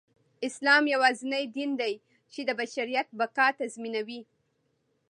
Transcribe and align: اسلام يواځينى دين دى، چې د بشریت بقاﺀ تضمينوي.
اسلام 0.47 0.83
يواځينى 0.93 1.41
دين 1.55 1.71
دى، 1.81 1.93
چې 2.33 2.41
د 2.45 2.49
بشریت 2.59 3.07
بقاﺀ 3.19 3.57
تضمينوي. 3.59 4.21